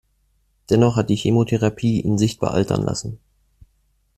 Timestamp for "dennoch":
0.71-0.95